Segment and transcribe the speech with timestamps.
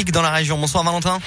[0.00, 0.58] dans la région.
[0.58, 1.20] Bonsoir Valentin.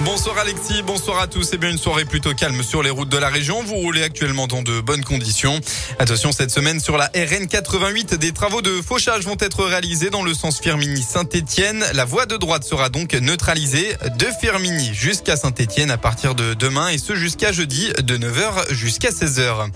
[0.00, 1.42] Bonsoir Alexis, bonsoir à tous.
[1.44, 3.62] C'est bien une soirée plutôt calme sur les routes de la région.
[3.62, 5.58] Vous roulez actuellement dans de bonnes conditions.
[5.98, 10.22] Attention, cette semaine sur la RN 88, des travaux de fauchage vont être réalisés dans
[10.22, 11.84] le sens Firmini-Saint-Etienne.
[11.94, 16.88] La voie de droite sera donc neutralisée de Firmini jusqu'à Saint-Etienne à partir de demain
[16.88, 19.70] et ce jusqu'à jeudi de 9h jusqu'à 16h.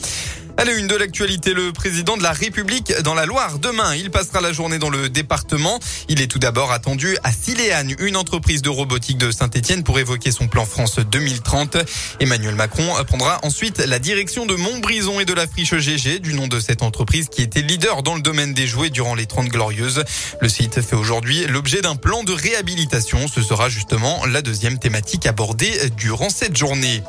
[0.61, 3.59] À la une de l'actualité, le président de la République dans la Loire.
[3.59, 5.81] Demain, il passera la journée dans le département.
[6.11, 10.31] Il est tout d'abord attendu à Siléane, une entreprise de robotique de Saint-Etienne pour évoquer
[10.33, 11.79] son plan France 2030.
[12.21, 16.47] Emmanuel Macron prendra ensuite la direction de Montbrison et de la friche GG, du nom
[16.47, 20.05] de cette entreprise qui était leader dans le domaine des jouets durant les 30 glorieuses.
[20.43, 23.29] Le site fait aujourd'hui l'objet d'un plan de réhabilitation.
[23.29, 27.03] Ce sera justement la deuxième thématique abordée durant cette journée.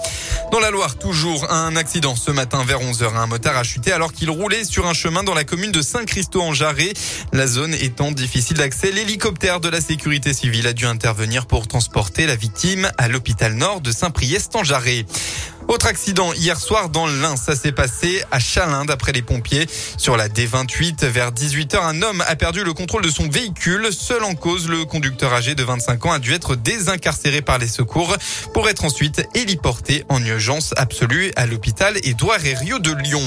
[0.53, 3.13] Dans la Loire, toujours un accident ce matin vers 11h.
[3.13, 6.93] Un a chuté alors qu'il roulait sur un chemin dans la commune de Saint-Christo-en-Jarret.
[7.33, 12.27] La zone étant difficile d'accès, l'hélicoptère de la sécurité civile a dû intervenir pour transporter
[12.27, 15.05] la victime à l'hôpital nord de Saint-Priest-en-Jarret.
[15.71, 19.67] Autre accident hier soir dans l'Ain, ça s'est passé à Chalin d'après les pompiers.
[19.95, 23.87] Sur la D28 vers 18h, un homme a perdu le contrôle de son véhicule.
[23.93, 27.69] Seul en cause, le conducteur âgé de 25 ans a dû être désincarcéré par les
[27.69, 28.17] secours
[28.53, 33.23] pour être ensuite héliporté en urgence absolue à l'hôpital Édouard Herriot de Lyon.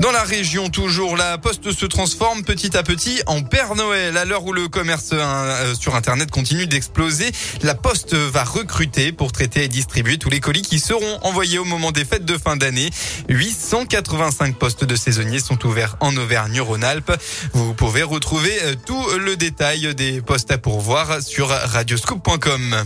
[0.00, 4.16] Dans la région, toujours, la Poste se transforme petit à petit en Père Noël.
[4.16, 9.30] À l'heure où le commerce euh, sur Internet continue d'exploser, la Poste va recruter pour
[9.30, 12.56] traiter et distribuer tous les colis qui seront envoyés au moment des fêtes de fin
[12.56, 12.88] d'année.
[13.28, 17.12] 885 postes de saisonniers sont ouverts en Auvergne-Rhône-Alpes.
[17.52, 22.84] Vous pouvez retrouver euh, tout le détail des postes à pourvoir sur radioscoop.com.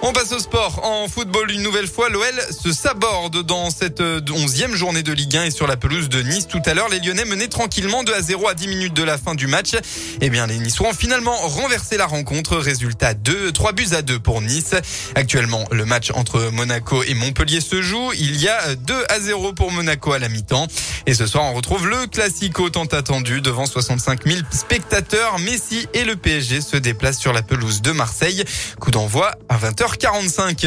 [0.00, 0.84] On passe au sport.
[0.84, 5.36] En football, une nouvelle fois, l'OL se saborde dans cette euh, onzième journée de Ligue
[5.36, 6.46] 1 et sur la pelouse de Nice.
[6.46, 9.18] Tout à l'heure, les Lyonnais menaient tranquillement 2 à 0 à 10 minutes de la
[9.18, 9.72] fin du match.
[10.20, 12.56] Eh bien, les Niçois ont finalement renversé la rencontre.
[12.58, 14.76] Résultat 2, 3 buts à 2 pour Nice.
[15.16, 18.12] Actuellement, le match entre Monaco et Montpellier se joue.
[18.16, 20.68] Il y a 2 à 0 pour Monaco à la mi-temps.
[21.06, 25.40] Et ce soir, on retrouve le classico tant attendu devant 65 000 spectateurs.
[25.40, 28.44] Messi et le PSG se déplacent sur la pelouse de Marseille.
[28.78, 29.87] Coup d'envoi à 20h.
[29.96, 30.64] 45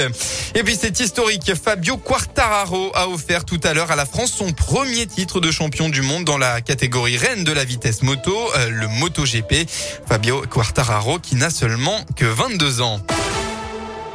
[0.56, 1.54] Et puis c'est historique.
[1.56, 5.90] Fabio Quartararo a offert tout à l'heure à la France son premier titre de champion
[5.90, 9.68] du monde dans la catégorie reine de la vitesse moto, euh, le MotoGP.
[10.08, 13.02] Fabio Quartararo qui n'a seulement que 22 ans.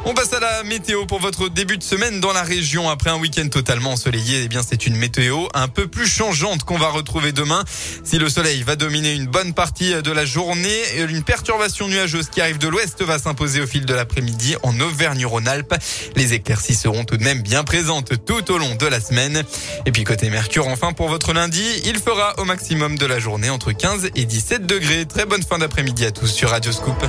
[0.05, 2.89] On passe à la météo pour votre début de semaine dans la région.
[2.89, 6.77] Après un week-end totalement ensoleillé, eh bien, c'est une météo un peu plus changeante qu'on
[6.77, 7.63] va retrouver demain.
[8.03, 12.41] Si le soleil va dominer une bonne partie de la journée, une perturbation nuageuse qui
[12.41, 15.75] arrive de l'ouest va s'imposer au fil de l'après-midi en Auvergne-Rhône-Alpes.
[16.15, 19.43] Les éclaircies seront tout de même bien présentes tout au long de la semaine.
[19.85, 23.49] Et puis côté Mercure, enfin pour votre lundi, il fera au maximum de la journée
[23.49, 25.05] entre 15 et 17 degrés.
[25.05, 27.03] Très bonne fin d'après-midi à tous sur Radio Scoop.